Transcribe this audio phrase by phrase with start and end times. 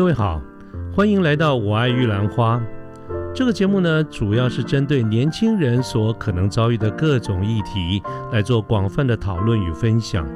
[0.00, 0.40] 各位好，
[0.96, 2.58] 欢迎来到我爱玉兰花。
[3.34, 8.02] 这个节目呢，主要是针对年轻人所可能遭遇的各种议题
[8.32, 10.26] 来做广泛的讨论与分享。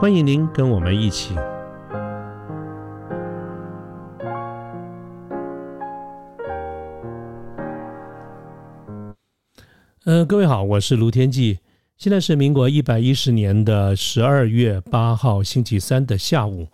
[0.00, 1.34] 欢迎您跟我们一起。
[10.04, 11.58] 呃，各位好，我是卢天记。
[11.96, 16.68] 现在是民国一百一十年的十二月八号星期三的下午。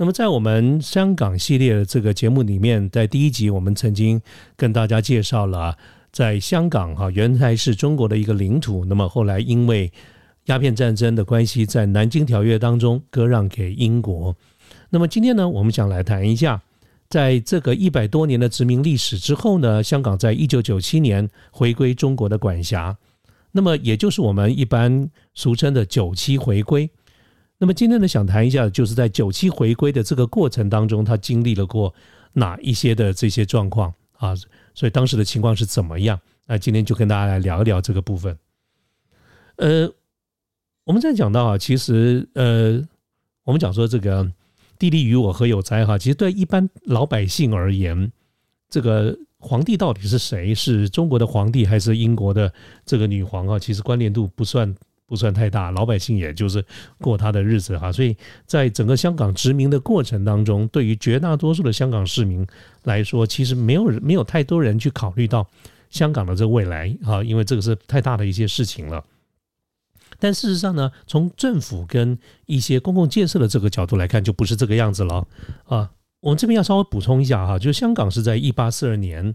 [0.00, 4.22] 那么，在我们香港系列的这个节目里面，在第一集我们曾经
[4.56, 5.76] 跟大家介绍了，
[6.12, 9.92] 在香港哈原来是中国的一个领土，那么后来因为
[10.44, 14.36] 鸦片战争的关系，在南京条约当中割让给英国。
[14.90, 16.62] 那么今天呢，我们想来谈一下，
[17.08, 22.96] 在这个一百多年的殖民历史之后呢，香港在一九九七年回归中国的管辖，
[23.50, 26.88] 那么也就是我们一般俗称的九七回归。
[27.60, 31.92] 那么今天呢，想谈一下，就是在九七回归的这个过程当中，他经历了过
[32.32, 34.32] 哪一些的这些状况啊？
[34.74, 36.20] 所以当时的情况是怎么样？
[36.46, 38.38] 那今天就跟大家来聊一聊这个部分。
[39.56, 39.92] 呃，
[40.84, 42.80] 我们在讲到啊，其实呃，
[43.42, 44.30] 我们讲说这个
[44.78, 45.98] 地利与我何有哉哈？
[45.98, 48.12] 其实对一般老百姓而言，
[48.70, 50.54] 这个皇帝到底是谁？
[50.54, 52.54] 是中国的皇帝还是英国的
[52.86, 53.58] 这个女皇啊？
[53.58, 54.72] 其实关联度不算。
[55.08, 56.62] 不算太大，老百姓也就是
[57.00, 58.14] 过他的日子哈，所以
[58.44, 62.46] 在整个香港殖民的过程当中，对于绝大多数的香港市民
[62.84, 65.46] 来说，其实没有没有太多人去考虑到
[65.88, 69.02] 香港的这个未来哈，因为这个是太大的一些事情了。
[70.20, 75.26] 但事实上呢，从政府跟一些公共建设的这个角度来看，就不是这个样子了
[75.64, 75.90] 啊。
[76.20, 79.34] 我们这边要稍微补充一下哈，就是香港是在一八四二年。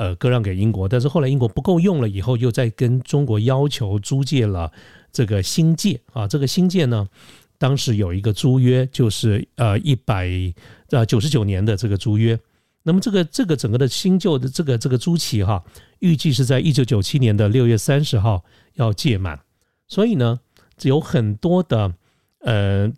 [0.00, 4.72] 呃，割让给英国，但是后来英国不够用了以后，又在跟中国要求租借了
[5.12, 6.26] 这个新界啊。
[6.26, 7.06] 这个新界呢，
[7.58, 10.30] 当时有一个租约，就是呃一百
[10.88, 12.40] 呃九十九年的这个租约。
[12.82, 15.62] 那么这个这个整个的新旧的这个这个租期哈，
[15.98, 18.42] 预计是在一九九七年的六月三十号
[18.76, 19.38] 要届满。
[19.86, 20.40] 所以呢，
[20.80, 21.92] 有很多的
[22.38, 22.90] 呃。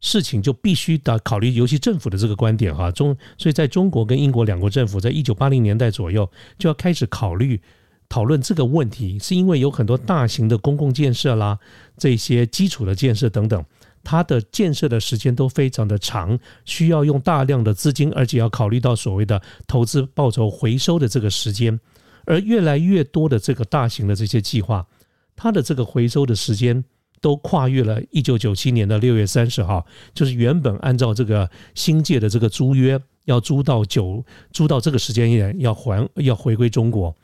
[0.00, 7.60] 事情就必须得考虑，尤其政府的这个观点哈，中所以在中国跟英国两国政府，在一九八零年代左右就要开始考虑
[8.08, 11.58] 讨论这个问题，是因为有很多大型的公共建设啦，
[11.96, 13.64] 这些基础的建设等等，
[14.04, 21.78] 它的建设的时间都非常的长，需要用大量的资金，而且要考虑到所谓的投资报酬回收的这个时间，
[22.24, 24.86] 而越来越多的这个大型的这些计划，
[25.34, 26.84] 它的这个回收的时间。
[27.20, 37.14] 都跨越了一九九七年的六月三十号，就是原本按照这个新界的这个租约，要租到九租到这个时间点要还要回归中国。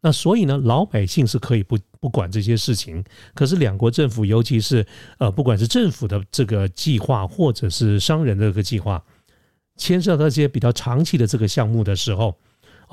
[0.00, 3.04] 那所以呢，老百姓是可以不不管这些事情，
[3.34, 4.86] 可是两国政府，尤其是
[5.18, 9.02] 呃，不管是政府的这个计划，或者是商人的这个计划，
[9.76, 12.36] 牵涉到这些比较长期的这个项目的时候。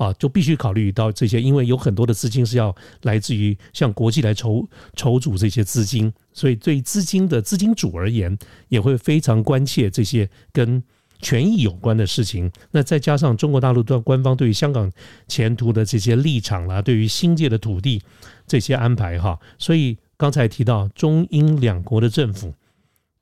[0.00, 4.66] 啊，就必须考虑到这些，因为有很多的资金是要来自于向国际来筹
[4.96, 8.38] 筹组这些资金，所以对资金的资金主而言，
[8.70, 10.82] 也会非常关切这些跟
[11.20, 12.50] 权益有关的事情。
[12.70, 14.90] 那再加上中国大陆的官方对于香港
[15.28, 18.02] 前途的这些立场啦，对于新界的土地
[18.46, 22.54] 这些安排哈，所以刚才提到中英两国的政府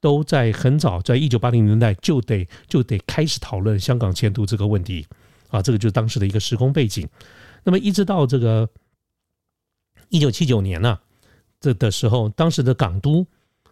[0.00, 5.04] 都在很早，在一九八零年代就得就得开始讨论香港前途这个问题。
[5.48, 7.09] 啊，这个就是当时的一个时空背景。
[7.64, 8.69] 那么一直到这个
[10.09, 10.98] 一九七九年呢，
[11.60, 13.26] 这的时候，当时的港督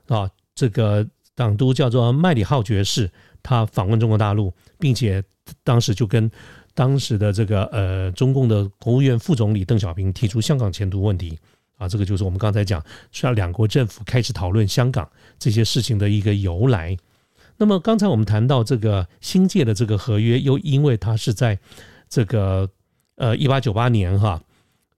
[0.08, 3.10] 啊，这个港督叫做麦里浩爵士，
[3.42, 5.22] 他访问中国大陆，并且
[5.62, 6.30] 当时就跟
[6.74, 11.38] 当时的这个呃中共的国务院副总理邓小平提出香港前途问题。
[11.76, 12.82] 啊，这个就是我们刚才讲，
[13.12, 15.06] 需要两国政府开始讨论香港
[15.38, 16.96] 这些事情的一个由来。
[17.58, 21.58] 那么刚才我们谈到这个新界的这个合约，又因为它是在
[22.08, 22.68] 这个
[23.16, 24.40] 呃一八九八年哈，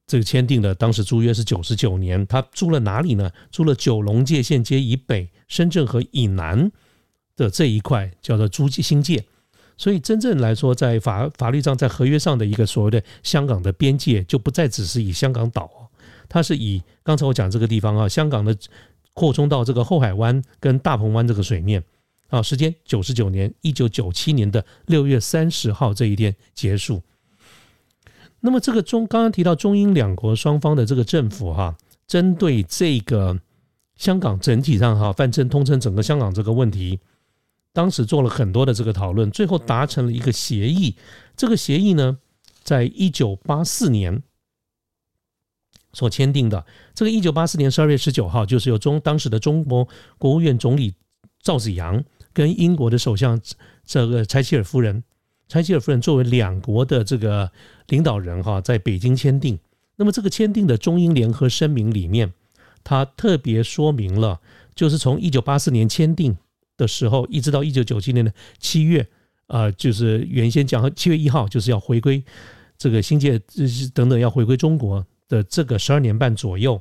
[0.07, 3.31] 这个签订的，当时租约是九十九年，他租了哪里呢？
[3.51, 6.73] 租了九龙界线街以北、深圳河以南
[7.37, 9.25] 的这一块，叫做租界新界。
[9.77, 15.71] 所以真正来说，在法法律上，在合约上的一个所谓的香港的边界，就不再只是以香港岛，
[16.29, 18.57] 它是以刚才我讲这个地方啊，香港的
[19.15, 21.85] 扩充到这个后海湾跟大鹏湾这个水面。
[22.29, 27.03] 啊，时间九十九年，一九九七年的六月三十号这一天结束。
[28.41, 31.77] 那么，这个中刚刚提到中英两国双方的这个政府哈，
[32.07, 33.41] 针对这个
[33.97, 37.01] 香港整体上哈，泛称通称整个香港这个问题，
[37.73, 40.95] 当时做了很多的这个讨论，最后达成了一个协议。
[41.35, 42.19] 这个协议呢，
[42.63, 44.23] 在一九八四年
[45.95, 46.65] 所签订的。
[46.95, 49.89] 这个一九八四年十二月十九号，就是由中当时的中国
[50.19, 50.95] 国务院总理
[51.43, 52.05] 赵紫阳。
[52.39, 53.41] 跟英国的首相
[53.85, 55.03] 这个柴契尔夫人
[55.49, 57.51] 柴契尔夫人作为两国的这个
[57.89, 59.59] 领导人哈，在北京签订。
[59.97, 62.33] 那么这个签订的中英联合声明里面，
[62.85, 64.41] 他特别说明了，
[64.77, 66.37] 就是从一九八四年签订
[66.77, 69.05] 的时候，一直到一九九七年的七月，
[69.49, 72.23] 啊，就是原先讲七月一号就是要回归
[72.77, 73.37] 这个新界
[73.93, 76.81] 等等要回归中国的这个十二年半左右，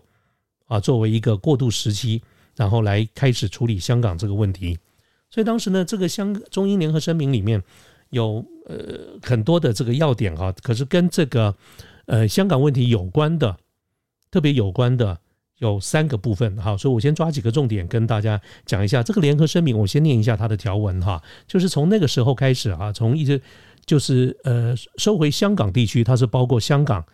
[0.68, 2.22] 啊，作为一个过渡时期，
[2.56, 4.78] 然后来开始处理香港这个问题。
[5.30, 7.62] 所以当时呢，这个香中英联合声明里面
[8.10, 11.56] 有呃很多的这个要点哈，可是跟这个。
[12.10, 13.58] 呃，香港问题有关的，
[14.32, 15.20] 特别有关的
[15.58, 19.04] 有三个部分哈，所以我先抓几个重点跟大家讲一下。
[19.04, 23.42] 这个联合声明，我先念一下它的条文哈，就是从那个时候开始啊，从一直
[23.86, 27.06] 就是呃收回香港地区，它是包括香港、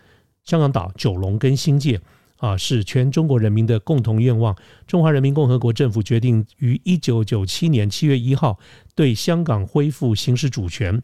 [0.43, 1.99] 香港岛、九龙跟新界
[2.43, 4.53] 啊，是全中国人民的共同愿望。
[4.85, 8.59] 中华人民共和国政府决定于一九九七年七月一号
[8.95, 11.01] 对香港恢复行使主权，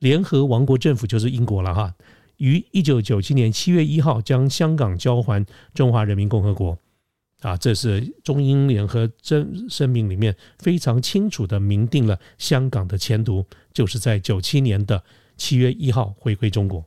[0.00, 1.94] 联合王国政府就是英国了哈。
[2.38, 6.76] 于一九九七年七月一号将香港交还中华人民共和国，
[7.42, 15.00] 啊，这是中英联合声声明里面非常清楚的明定了香港的前途，就是在九七年的
[15.36, 16.84] 七月一号回归中国。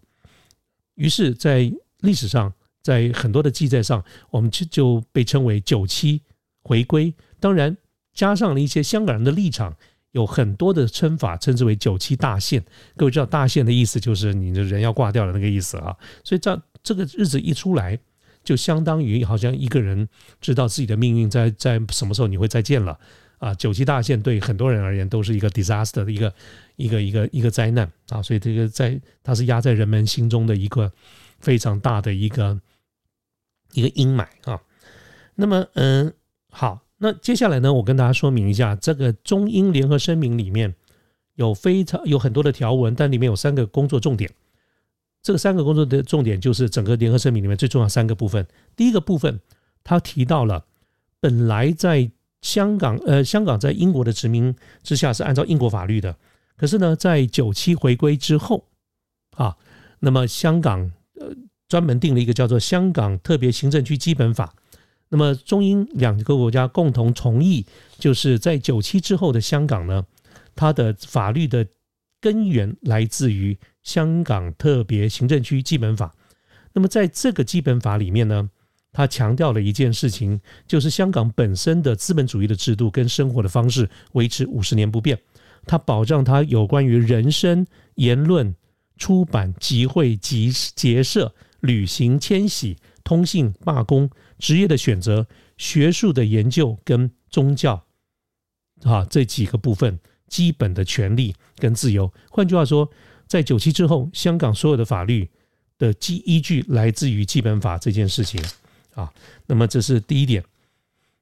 [0.95, 1.71] 于是，在
[2.01, 2.53] 历史上，
[2.83, 6.21] 在很多的记载上，我们就就被称为九七
[6.62, 7.12] 回归。
[7.39, 7.75] 当然，
[8.13, 9.75] 加上了一些香港人的立场。
[10.13, 12.63] 有很多的称法，称之为“九七大限”。
[12.95, 15.97] 各位知道“大限”的意思，就是你的人要挂掉的那个意思啊。
[16.24, 17.97] 所以这这个日子一出来，
[18.44, 20.07] 就相当于好像一个人
[20.39, 22.95] 知道自己的命运在在什么时候你会再见了
[23.39, 23.56] 啊。
[23.56, 26.31] 九七大限对很多人而言都是一个 disaster 的一个
[26.75, 28.21] 一个一个一个灾难啊。
[28.21, 30.91] 所以这个在它是压在人们心中的一个
[31.39, 32.62] 非常大的一个
[33.73, 34.61] 一个阴霾啊。
[35.35, 36.13] 那么嗯，
[36.49, 36.79] 好。
[36.97, 40.73] 那接下来呢，我跟大家说明一下，这个中英联合声明里面
[41.35, 44.31] 有非常有很多的条文，但里面有三个工作重点。
[45.21, 48.47] 这三个工作的重点就是整个联合声明里面最重要三个部分。
[48.75, 49.41] 第一个部分，
[49.83, 50.65] 他提到了
[51.19, 52.09] 本来在
[52.41, 56.15] 香港，呃，香港在英国的殖民之下是按照英国法律的，
[56.55, 58.67] 可是呢，在九七回归之后，
[59.35, 59.57] 啊，
[59.99, 60.91] 那么香港
[61.73, 64.45] 专门定了一个叫做《香港特别行政区基本法》。
[65.09, 67.65] 那么中英两个国家共同同意，
[67.97, 70.05] 就是在九七之后的香港呢，
[70.55, 71.65] 它的法律的
[72.21, 76.13] 根源来自于香港特别行政区基本法。
[76.73, 78.47] 那么在这个基本法里面呢，
[78.91, 85.17] 它强调了一件事情，就是香港本身的资本主义的制度跟生活的方式维持五十年不变。
[85.65, 87.65] 它保障它有关于人身、
[87.95, 88.55] 言论、
[88.95, 91.33] 出版、集会、集结社、
[91.63, 94.10] 旅行、迁徙、通信、罢工。
[94.39, 95.25] 职业的选择、
[95.57, 97.81] 学术的研究跟宗教，
[98.81, 102.12] 啊，这几个部分基本的权利跟自由。
[102.30, 102.89] 换句话说，
[103.25, 105.30] 在九七之后，香港所有的法律
[105.77, 108.44] 的基依据来自于基本法这件事情
[108.95, 109.13] 啊。
[109.45, 110.44] 那么这是第一点。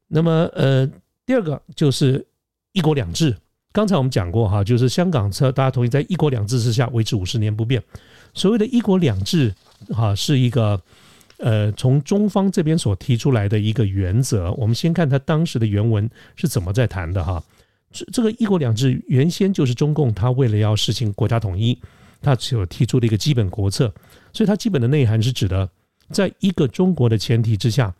[0.07, 0.89] 那么呃，
[1.23, 2.25] 第二个就是
[2.71, 3.37] 一国两制。
[3.71, 7.81] 刚才我们讲过哈，就是香港车大家同意在一国两制之下维持五十年不变。
[8.33, 9.53] 所谓的一国两制，
[9.89, 10.81] 哈，是一个。
[11.43, 17.43] 呃，从中方这边所提出来的一个原则，我们先看他当时的原文是怎么在谈的哈。
[17.91, 21.75] 这这个一国两制原先就是中共他为了要实行国家统一，
[22.21, 23.91] 他所提出的一个基本国策，
[24.31, 25.67] 所以它基本的内涵是指的，
[26.11, 27.91] 在一个中国的前提之下，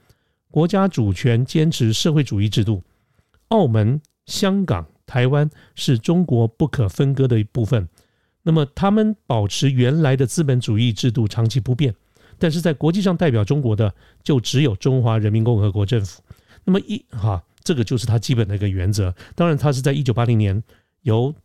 [0.52, 2.84] 国家主权坚持社会主义制度，
[3.48, 7.90] 澳门、香港、台湾是中国不可分割的一部分，
[8.44, 11.94] 那么他们保持原来的资本主义制度长期不变。
[12.40, 16.22] 但是在国际上代表中国的就只有中华人民共和国政府。
[16.64, 19.14] 那么一哈，这个就是他基本的一个原则。
[19.36, 20.64] 当然，他是在一九八零年
[21.02, 21.36] 由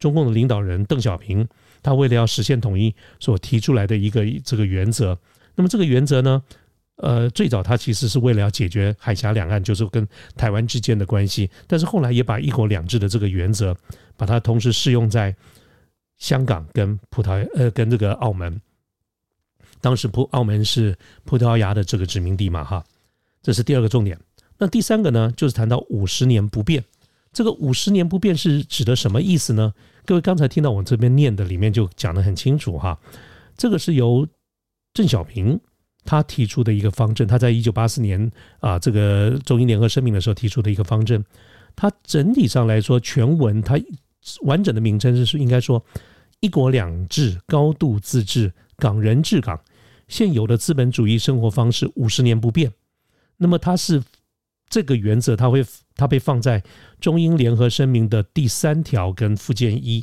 [0.00, 1.46] 中共的领导人邓小平，
[1.84, 5.16] 他为了要实现统一所提出来的一个这个原则。
[5.54, 6.42] 那么这个原则呢，
[6.98, 11.48] 呃，最早他其实是为了要解决海峡两岸，就是跟台湾之间的关系。
[11.66, 13.76] 但是后来也把一国两制的这个原则，
[14.16, 15.34] 把它同时适用在
[16.16, 18.60] 香港跟葡萄牙，呃，跟这个澳门。
[19.80, 22.84] 当时葡澳门是葡萄牙的这个殖民地嘛，哈，
[23.42, 24.18] 这是第二个重点。
[24.58, 26.82] 那第三个呢，就是谈到五十年不变。
[27.32, 29.72] 这个五十年不变是指的什么意思呢？
[30.04, 32.98] 各位刚才听到我这边念的里面就讲得很清楚哈。
[33.56, 34.26] 这个是由
[34.92, 35.60] 邓小平
[36.04, 41.24] 他提出的一个方针，他在一九八四年啊这个中英联合声明的时候提出的一个方针。
[41.76, 43.78] 它整体上来说，全文它
[44.42, 45.84] 完整的名称是应该说
[46.40, 48.52] 一国两制，高度自治。
[48.76, 49.60] 港人治港，
[50.08, 52.72] 现有的资本主义生活方式五十年不变。
[53.36, 54.02] 那么它是
[54.68, 55.64] 这个原则，它会
[55.94, 56.62] 它被放在
[57.00, 60.02] 中英联合声明的第三条跟附件一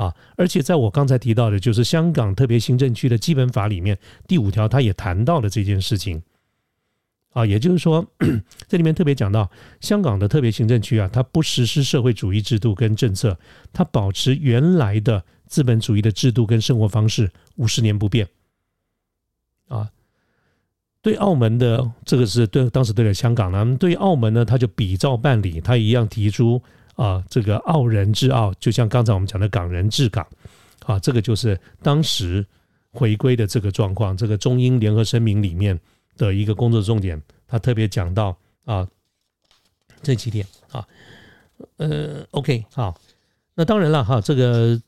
[0.00, 6.22] 啊，而且在我刚才提到的，就是香港特别行政区的基本法里面第五条，他也谈到了这件事情。
[7.32, 8.04] 啊，也就是说，
[8.66, 13.38] 这里面特别讲到，香港的特别行政区啊，它不实施社会主义制度跟政策，
[13.74, 18.26] 它保持原来的资本主义的制度跟生活方式五十年不变。
[19.68, 19.90] 啊，
[21.02, 26.60] 对澳门的这个是对当时对了香港呢，对澳门呢，他就比照办理，他一样提出
[27.02, 30.26] 啊，这个澳人治澳，就像刚才我们讲的港人治港，
[30.84, 32.44] 啊，这个就是当时
[32.90, 35.78] 回归的这个状况，这个中英联合声明里面。
[36.16, 38.86] 的一个工作重点，他特别讲到啊
[40.02, 40.86] 这几点啊，
[41.78, 42.94] 呃，OK，好，
[43.54, 44.78] 那当然了哈，这个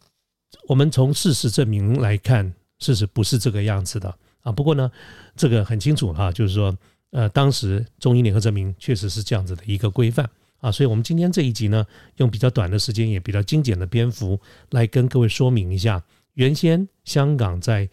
[0.68, 4.52] 我们从事实证明来看，事实不是这个样子的啊。
[4.52, 4.92] 不过呢，
[5.34, 6.76] 这个很清楚哈，就是说，
[7.12, 10.28] 呃，当时中英联合证明确实是这样子的一个规范
[10.62, 10.72] 啊。
[10.72, 11.84] 所以我们今天这一集呢，
[12.16, 14.40] 用比较短的时间，也比较精简的篇幅，
[14.70, 16.02] 来跟各位说明一下，
[16.32, 17.90] 原先香港在。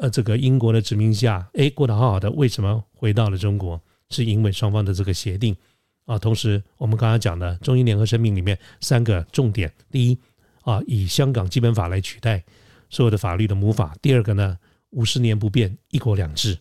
[0.00, 3.82] 呃，这个英国的殖民下，哎，过得好好的，为什么回到了中国？
[4.10, 5.56] 是因为双方的这个协定
[6.04, 6.16] 啊。
[6.16, 10.16] 同时，我们刚刚讲的中英联合声明里面三个重点：第一
[10.60, 12.44] 啊，以香港基本法来取代
[12.90, 14.56] 所有的法律的母法；第二个呢，
[14.90, 16.56] 五十年不变，一国两制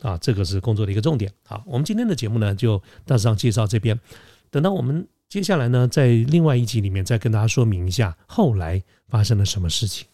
[0.00, 1.30] 啊，这个是工作的一个重点。
[1.44, 4.00] 好，我们今天的节目呢，就大致上介绍这边。
[4.50, 10.06] 等到我们接下来呢，在另外一集里面再跟大家说明一下后来发生了什么事情。